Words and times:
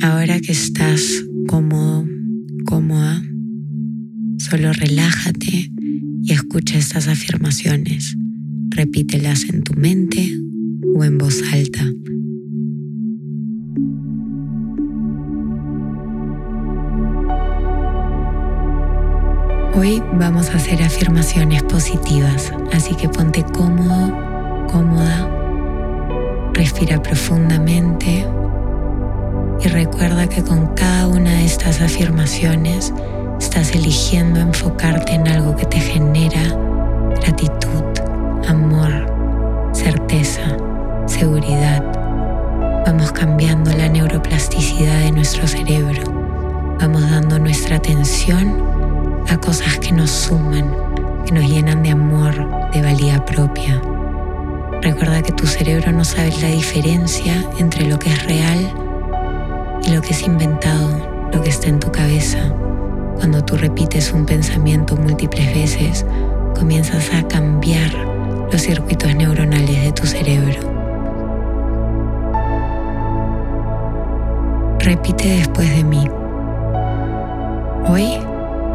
Ahora 0.00 0.38
que 0.40 0.52
estás 0.52 1.24
cómodo, 1.48 2.06
cómoda, 2.66 3.20
solo 4.38 4.72
relájate 4.72 5.72
y 6.22 6.32
escucha 6.32 6.78
estas 6.78 7.08
afirmaciones. 7.08 8.16
Repítelas 8.68 9.44
en 9.48 9.64
tu 9.64 9.74
mente 9.74 10.38
o 10.94 11.02
en 11.02 11.18
voz 11.18 11.42
alta. 11.52 11.84
Hoy 19.74 20.00
vamos 20.18 20.50
a 20.50 20.56
hacer 20.58 20.80
afirmaciones 20.82 21.64
positivas, 21.64 22.52
así 22.72 22.94
que 22.94 23.08
ponte 23.08 23.44
cómodo, 23.52 24.12
cómoda, 24.68 25.28
respira 26.54 27.02
profundamente 27.02 28.24
y 29.60 29.68
recuerda 29.68 30.28
que 30.28 30.42
con 30.42 30.68
cada 30.74 31.08
una 31.08 31.30
de 31.30 31.44
estas 31.44 31.80
afirmaciones 31.80 32.92
estás 33.40 33.74
eligiendo 33.74 34.40
enfocarte 34.40 35.12
en 35.14 35.26
algo 35.26 35.56
que 35.56 35.66
te 35.66 35.80
genera 35.80 36.42
gratitud, 37.20 37.82
amor, 38.46 39.70
certeza, 39.72 40.56
seguridad. 41.06 41.84
Vamos 42.86 43.12
cambiando 43.12 43.72
la 43.72 43.88
neuroplasticidad 43.88 45.00
de 45.00 45.12
nuestro 45.12 45.46
cerebro. 45.46 46.02
Vamos 46.80 47.10
dando 47.10 47.38
nuestra 47.38 47.76
atención 47.76 48.62
a 49.28 49.36
cosas 49.38 49.78
que 49.78 49.92
nos 49.92 50.10
suman, 50.10 50.72
que 51.26 51.32
nos 51.32 51.44
llenan 51.44 51.82
de 51.82 51.90
amor, 51.90 52.70
de 52.70 52.80
valía 52.80 53.24
propia. 53.24 53.82
Recuerda 54.80 55.22
que 55.22 55.32
tu 55.32 55.46
cerebro 55.46 55.90
no 55.90 56.04
sabe 56.04 56.32
la 56.40 56.48
diferencia 56.48 57.44
entre 57.58 57.86
lo 57.86 57.98
que 57.98 58.10
es 58.10 58.24
real 58.24 58.87
lo 59.90 60.02
que 60.02 60.12
es 60.12 60.22
inventado, 60.22 61.30
lo 61.32 61.42
que 61.42 61.48
está 61.48 61.68
en 61.68 61.80
tu 61.80 61.90
cabeza. 61.90 62.38
Cuando 63.16 63.42
tú 63.42 63.56
repites 63.56 64.12
un 64.12 64.26
pensamiento 64.26 64.96
múltiples 64.96 65.54
veces, 65.54 66.04
comienzas 66.54 67.10
a 67.14 67.26
cambiar 67.26 67.92
los 68.52 68.62
circuitos 68.62 69.14
neuronales 69.14 69.82
de 69.82 69.92
tu 69.92 70.06
cerebro. 70.06 70.60
Repite 74.78 75.28
después 75.28 75.74
de 75.74 75.84
mí. 75.84 76.08
Hoy 77.86 78.20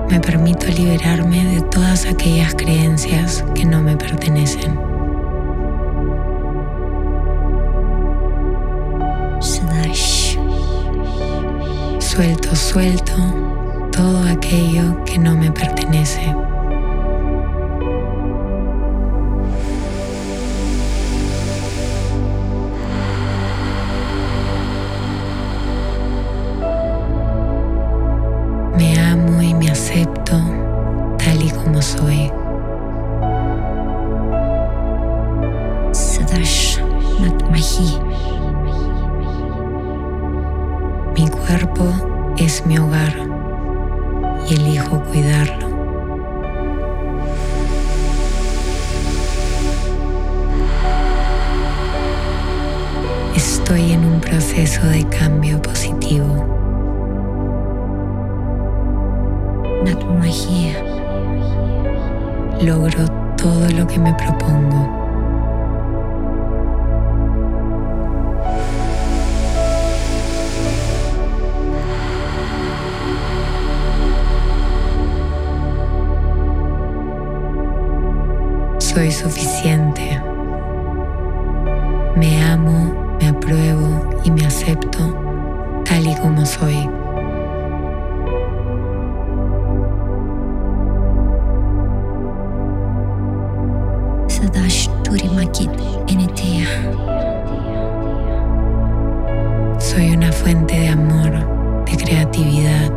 me 0.10 0.20
permito 0.20 0.68
liberarme 0.68 1.46
de 1.46 1.62
todas 1.62 2.06
aquellas 2.06 2.56
creencias 2.56 3.44
que 3.54 3.66
no 3.66 3.82
me 3.82 3.96
pertenecen. 3.98 4.93
Suelto, 12.14 12.56
suelto 12.56 13.16
todo 13.92 14.22
aquello 14.28 15.04
que 15.04 15.18
no 15.18 15.36
me 15.36 15.52
pertenece. 15.52 16.32
Es 42.38 42.66
mi 42.66 42.78
hogar 42.78 43.14
y 44.50 44.56
elijo 44.56 45.02
cuidarlo. 45.04 45.68
Estoy 53.36 53.92
en 53.92 54.06
un 54.06 54.20
proceso 54.20 54.86
de 54.88 55.04
cambio 55.10 55.62
positivo. 55.62 56.54
logro 62.64 63.06
todo 63.36 63.70
lo 63.72 63.86
que 63.86 64.00
me 64.00 64.14
propongo. 64.14 65.03
Suficiente. 79.14 80.22
Me 82.16 82.44
amo, 82.44 83.16
me 83.20 83.30
apruebo 83.30 84.10
y 84.24 84.32
me 84.32 84.46
acepto 84.46 85.84
tal 85.86 86.08
y 86.08 86.16
como 86.16 86.46
soy. 86.46 86.90
Soy 99.80 100.16
una 100.16 100.32
fuente 100.32 100.80
de 100.80 100.88
amor, 100.88 101.84
de 101.86 101.98
creatividad 101.98 102.92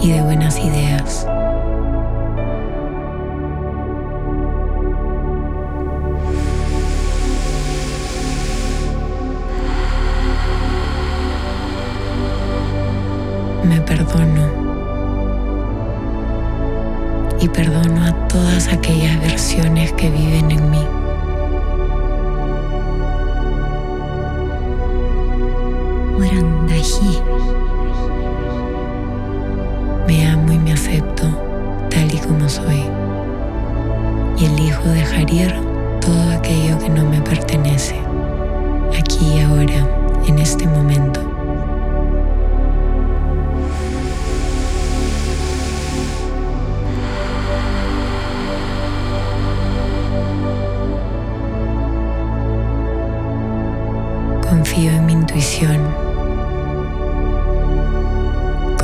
y 0.00 0.10
de 0.10 0.22
buenas 0.22 0.58
ideas. 0.58 1.24
Perdono 13.96 14.48
y 17.40 17.48
perdono 17.48 18.06
a 18.06 18.28
todas 18.28 18.68
aquellas 18.68 19.20
versiones 19.20 19.92
que 19.92 20.08
viven 20.08 20.50
en 20.50 20.70
mí. 20.70 20.86
Me 30.06 30.26
amo 30.26 30.52
y 30.52 30.58
me 30.58 30.72
acepto 30.72 31.24
tal 31.90 32.12
y 32.12 32.18
como 32.18 32.48
soy. 32.48 32.84
Y 34.38 34.46
elijo 34.46 34.88
dejar 34.88 35.30
ir 35.32 35.71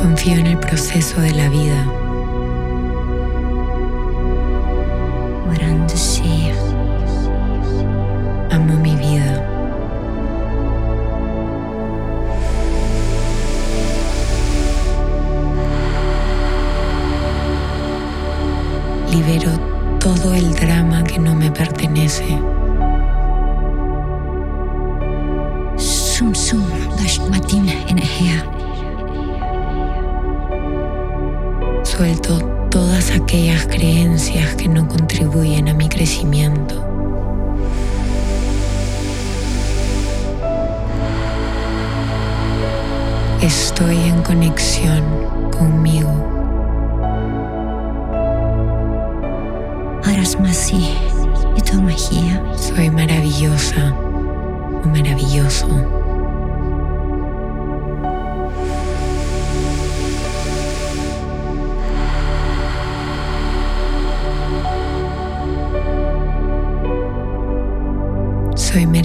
Confío 0.01 0.35
en 0.37 0.47
el 0.47 0.57
proceso 0.57 1.21
de 1.21 1.31
la 1.31 1.49
vida. 1.49 1.85
Amo 8.51 8.73
mi 8.77 8.95
vida. 8.95 9.45
Libero 19.11 19.51
todo 19.99 20.33
el 20.33 20.53
drama 20.55 21.03
que 21.03 21.19
no 21.19 21.35
me 21.35 21.51
pertenece. 21.51 22.39
Sum 25.77 26.33
sum 26.33 26.63
suelto 31.99 32.39
todas 32.71 33.11
aquellas 33.11 33.65
creencias 33.67 34.55
que 34.55 34.69
no 34.69 34.87
contribuyen 34.87 35.67
a 35.67 35.73
mi 35.73 35.89
crecimiento. 35.89 36.75
Estoy 43.41 43.97
en 43.97 44.21
conexión 44.21 45.03
conmigo. 45.51 46.09
Soy 52.55 52.89
maravillosa 52.91 53.93
o 54.83 54.87
maravilloso. 54.87 55.98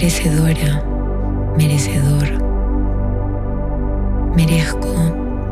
Merecedora, 0.05 0.83
merecedor. 1.57 2.29
Merezco 4.35 4.93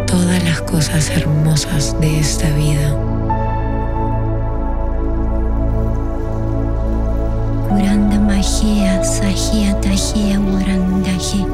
todas 0.06 0.44
las 0.44 0.62
cosas 0.62 1.10
hermosas 1.10 2.00
de 2.00 2.20
esta 2.20 2.48
vida. 2.52 2.94
Uranda 7.72 8.20
magia, 8.20 9.04
sahia, 9.04 9.82
tahia, 9.82 10.40
urandaji. 10.40 11.48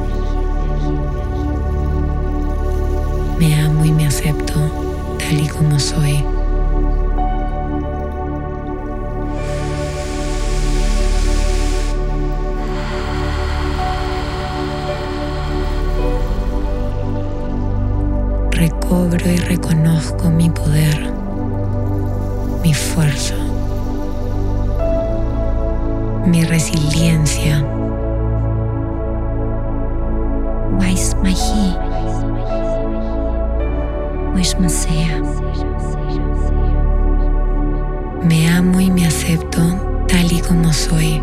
Me 3.38 3.62
amo 3.62 3.82
y 3.86 3.92
me 3.92 4.06
acepto 4.08 4.60
tal 5.18 5.40
y 5.40 5.48
como 5.48 5.78
soy. 5.80 6.22
Recobro 18.90 19.30
y 19.30 19.36
reconozco 19.36 20.30
mi 20.30 20.50
poder, 20.50 21.12
mi 22.60 22.74
fuerza, 22.74 23.36
mi 26.26 26.42
resiliencia. 26.42 27.64
Me 38.24 38.48
amo 38.48 38.80
y 38.80 38.90
me 38.90 39.06
acepto 39.06 39.60
tal 40.08 40.32
y 40.32 40.40
como 40.40 40.72
soy. 40.72 41.22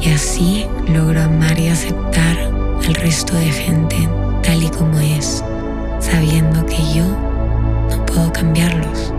Y 0.00 0.08
así 0.08 0.66
logro 0.88 1.20
amar 1.20 1.58
y 1.58 1.68
aceptar 1.68 2.38
al 2.86 2.94
resto 2.94 3.34
de 3.34 3.52
gente 3.52 4.08
tal 4.42 4.62
y 4.62 4.70
como 4.70 4.98
es 4.98 5.44
sabiendo 6.02 6.66
que 6.66 6.82
yo 6.94 7.04
no 7.04 8.04
puedo 8.04 8.32
cambiarlos. 8.32 9.12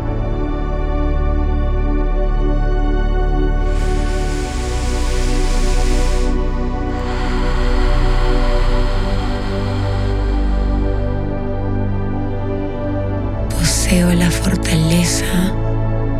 Poseo 13.49 14.13
la 14.13 14.29
fortaleza 14.29 15.25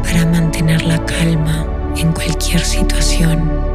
para 0.02 0.26
mantener 0.26 0.84
la 0.84 1.04
calma 1.06 1.66
en 1.98 2.14
cualquier 2.14 2.62
situación. 2.62 3.73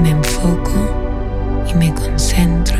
Me 0.00 0.10
enfoco 0.10 1.66
y 1.68 1.74
me 1.74 1.92
concentro 1.94 2.78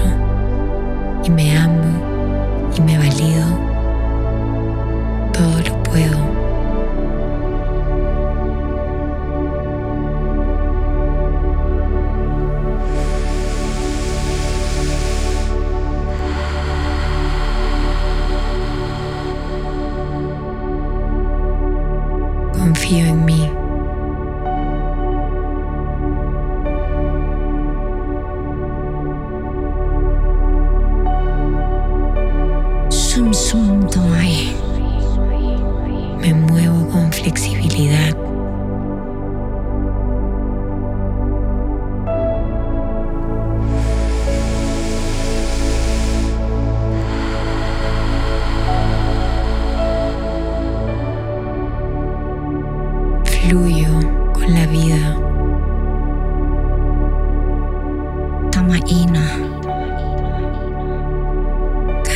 y 1.25 1.31
me 1.31 1.57
amo 1.57 2.73
y 2.77 2.81
me 2.81 2.99
valido. 2.99 3.47
Todo 5.33 5.61
lo 5.63 5.83
puedo. 5.83 6.28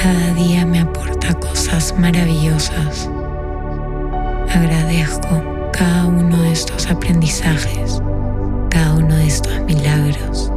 Cada 0.03 0.35
día 0.35 0.67
me 0.67 0.81
aporta 0.81 1.33
cosas 1.35 1.95
maravillosas. 1.97 3.09
Agradezco 4.55 5.43
cada 5.73 6.07
uno 6.07 6.43
de 6.43 6.53
estos 6.53 6.91
aprendizajes, 6.91 8.03
cada 8.69 8.95
uno 8.95 9.15
de 9.17 9.27
estos 9.27 9.61
milagros. 9.63 10.53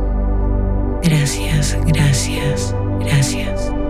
Gracias, 1.02 1.78
gracias, 1.86 2.76
gracias. 3.00 3.85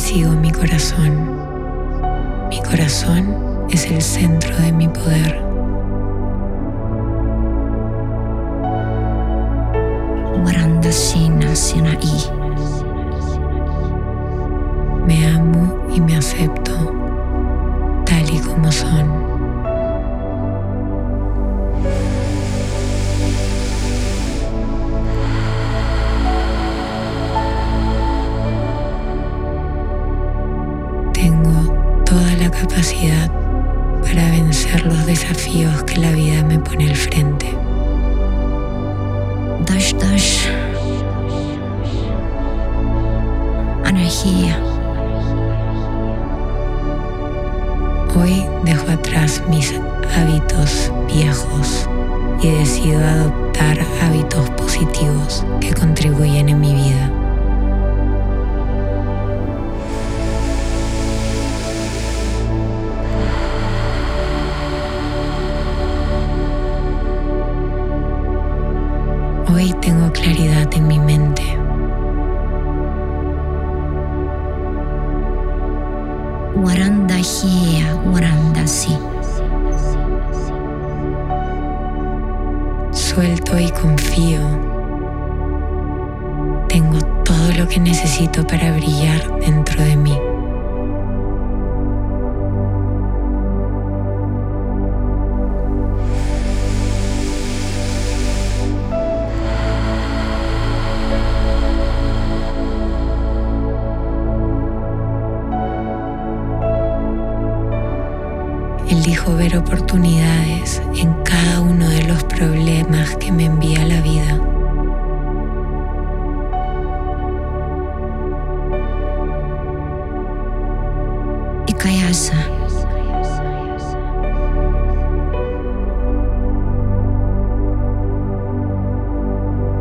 Sigo 0.00 0.32
mi 0.32 0.50
corazón. 0.50 1.36
Mi 2.48 2.60
corazón 2.62 3.66
es 3.70 3.84
el 3.86 4.00
centro 4.00 4.56
de 4.56 4.72
mi 4.72 4.88
poder. 4.88 5.42
Me 15.06 15.26
amo 15.26 15.86
y 15.94 16.00
me 16.00 16.16
acepto 16.16 16.72
tal 18.06 18.34
y 18.34 18.38
como 18.40 18.72
son. 18.72 19.29
Desafíos 35.30 35.84
que 35.84 35.96
la 35.98 36.10
vida 36.10 36.42
me 36.42 36.58
pone 36.58 36.90
al 36.90 36.96
frente. 36.96 37.56
Dash 39.64 39.94
dash. 39.94 40.48
Anarquía. 43.84 44.58
Hoy 48.16 48.44
dejo 48.64 48.90
atrás 48.90 49.42
mis 49.48 49.72
hábitos 50.16 50.92
viejos 51.06 51.88
y 52.42 52.50
decido 52.50 52.98
adoptar 52.98 53.78
hábitos 54.02 54.50
positivos 54.50 55.44
que 55.60 55.72
contribuyen 55.72 56.48
en 56.48 56.60
mi 56.60 56.74
vida. 56.74 57.19
Tengo 86.70 87.00
todo 87.24 87.52
lo 87.58 87.66
que 87.66 87.80
necesito 87.80 88.46
para 88.46 88.70
brillar 88.70 89.40
dentro 89.40 89.82
de 89.82 89.96
mí. 89.96 90.16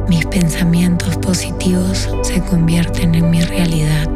Mis 0.07 0.25
pensamientos 0.27 1.17
positivos 1.17 2.07
se 2.21 2.39
convierten 2.41 3.15
en 3.15 3.31
mi 3.31 3.41
realidad. 3.41 4.07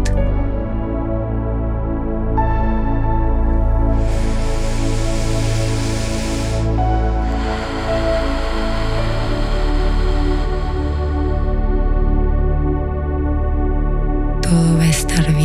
todo 14.43 14.77
va 14.77 14.83
a 14.83 14.89
estar 14.89 15.33
bien. 15.33 15.42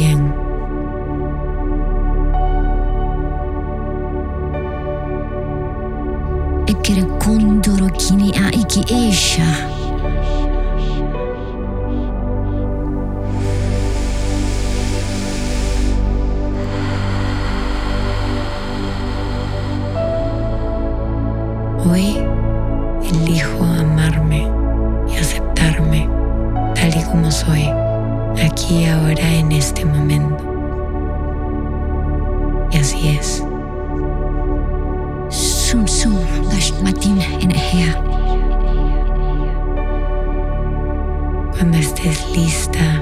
Hoy 21.85 22.17
elijo 23.11 23.65
amarme 23.65 24.47
y 25.09 25.17
aceptarme 25.17 26.09
tal 26.75 26.97
y 26.97 27.03
como 27.05 27.31
soy, 27.31 27.69
aquí 28.41 28.85
ahora 28.85 29.35
en 29.35 29.51
este 29.51 29.85
momento. 29.85 30.48
Estés 41.99 42.31
lista, 42.31 42.98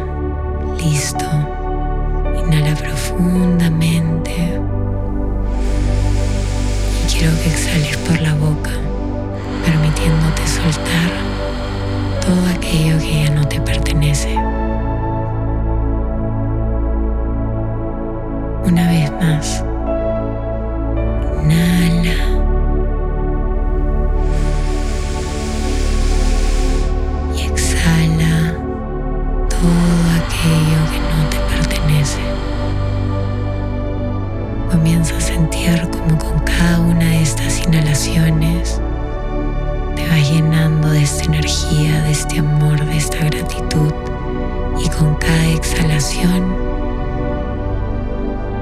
exhalación 45.56 46.56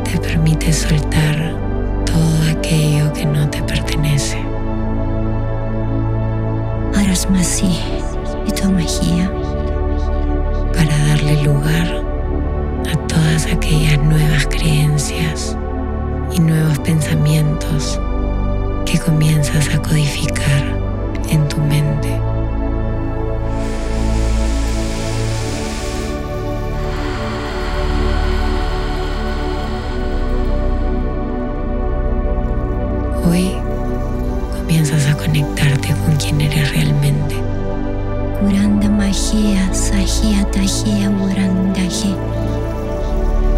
te 0.05 0.19
permite 0.19 0.73
soltar 0.73 1.57
todo 2.07 2.59
aquello 2.59 3.13
que 3.13 3.27
no 3.27 3.49
te 3.51 3.63
pertenece. 3.63 4.45
Masi. 7.31 7.81
Ito 8.47 8.71
magia. 8.71 9.31
para 10.75 10.99
darle 11.07 11.43
lugar 11.43 12.03
a 12.93 13.07
todas 13.07 13.47
aquellas 13.47 13.99
nuevas 13.99 14.47
creencias 14.47 15.57
y 16.33 16.41
nuevos 16.41 16.79
pensamientos 16.81 17.99
que 18.85 18.99
comienzas 18.99 19.73
a 19.75 19.81
codificar 19.81 20.63
en 21.31 21.49
tu 21.49 21.57
mente. 21.59 21.84
Conectarte 35.35 35.89
con 36.05 36.15
quien 36.15 36.41
eres 36.41 36.73
realmente. 36.73 37.35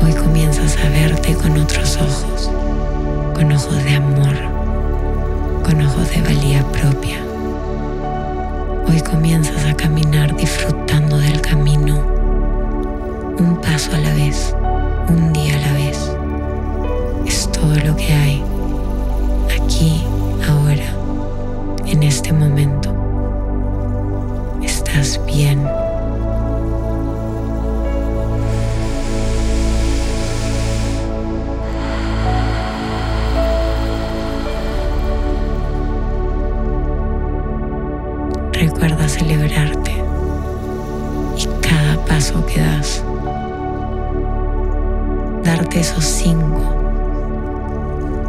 Hoy 0.03 0.15
comienzas 0.15 0.79
a 0.79 0.89
verte 0.89 1.35
con 1.35 1.59
otros 1.59 1.99
ojos, 1.99 2.51
con 3.35 3.53
ojos 3.53 3.85
de 3.85 3.95
amor, 3.95 4.35
con 5.65 5.83
ojos 5.83 6.09
de 6.09 6.23
valía 6.23 6.65
propia. 6.73 7.19
Hoy 8.89 9.03
comienzas 9.03 9.63
a 9.67 9.75
caminar 9.75 10.35
disfrutando 10.35 11.19
del 11.19 11.43
camino, 11.43 11.97
un 13.39 13.61
paso 13.61 13.91
a 13.95 13.99
la 13.99 14.15
vez, 14.15 14.57
un 15.09 15.31
día 15.35 15.57
a 15.57 15.61
la 15.61 15.73
vez. 15.75 16.11
Es 17.27 17.53
todo 17.53 17.75
lo 17.85 17.95
que 17.97 18.15
hay, 18.15 18.43
aquí, 19.61 20.03
ahora, 20.49 20.97
en 21.87 22.03
este 22.03 22.33
momento. 22.33 22.95
Estás 24.63 25.21
bien. 25.27 25.65
Recuerda 38.53 39.09
celebrarte 39.09 40.03
y 41.37 41.47
cada 41.61 42.05
paso 42.07 42.45
que 42.47 42.61
das. 42.61 43.05
Darte 45.45 45.81
esos 45.81 46.05
cinco 46.05 46.63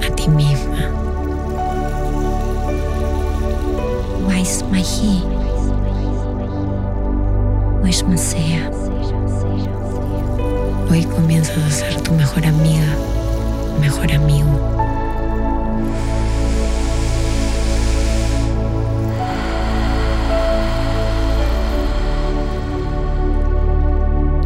a 0.05 0.15
ti 0.15 0.27
misma. 0.29 0.96
Wais 4.27 4.61
mahi. 4.71 5.23
Wais 7.81 8.03
masea. 8.03 8.69
Hoy 10.89 11.05
comienzas 11.05 11.57
a 11.57 11.69
ser 11.71 12.01
tu 12.01 12.13
mejor 12.13 12.45
amiga, 12.45 12.91
mejor 13.79 14.11
amigo. 14.11 14.51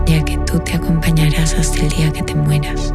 Ya 0.06 0.24
que 0.24 0.38
tú 0.46 0.60
te 0.60 0.76
acompañarás 0.76 1.56
hasta 1.56 1.82
el 1.82 1.90
día 1.90 2.12
que 2.14 2.22
te 2.22 2.36
mueras. 2.36 2.94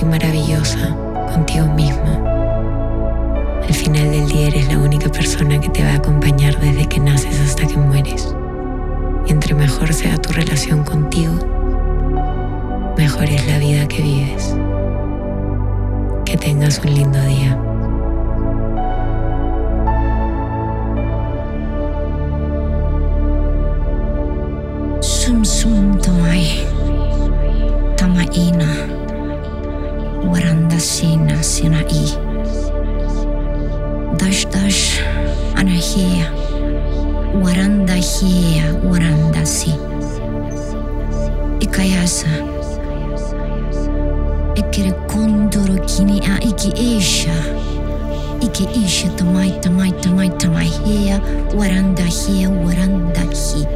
Y 0.00 0.04
maravillosa 0.04 0.96
contigo 1.32 1.66
mismo. 1.66 2.26
Al 3.66 3.74
final 3.74 4.10
del 4.10 4.28
día 4.28 4.48
eres 4.48 4.68
la 4.68 4.78
única 4.78 5.08
persona 5.08 5.60
que 5.60 5.68
te 5.68 5.82
va 5.82 5.90
a 5.90 5.96
acompañar 5.96 6.58
desde 6.58 6.86
que 6.86 7.00
naces 7.00 7.40
hasta 7.40 7.66
que 7.66 7.76
mueres. 7.76 8.34
Y 9.26 9.32
entre 9.32 9.54
mejor 9.54 9.92
sea 9.92 10.16
tu 10.18 10.32
relación 10.32 10.84
contigo, 10.84 11.34
mejor 12.96 13.24
es 13.24 13.46
la 13.46 13.58
vida 13.58 13.86
que 13.88 14.02
vives. 14.02 14.56
Que 16.24 16.36
tengas 16.36 16.78
un 16.78 16.94
lindo 16.94 17.20
día. 17.22 17.58
sum 25.44 25.98
tamai. 26.00 26.66
Tamaina. 27.96 28.99
ورنده 30.24 30.78
سينا 30.78 31.42
سينائي 31.42 32.04
دش 34.20 34.46
دش 34.46 35.00
أنا 35.58 35.70
هي 35.72 36.22
ورنده 37.34 37.94
هي 37.94 38.72
ورنده 38.84 39.44
سي 39.44 39.74
إكاياسا 41.62 42.28
إكري 44.58 44.92
كوندورو 45.08 45.86
كيني 45.86 46.20
إكي 46.36 46.72
إيشا 46.76 47.60
iki 48.40 48.64
ishe 48.84 49.08
tamai 49.20 49.50
tamai 49.60 49.92
tamai 50.02 50.30
tamai 50.40 50.70
hea 50.84 51.20
waranda 51.58 52.02
hea 52.02 52.48
waranda 52.48 53.20
hea 53.20 53.68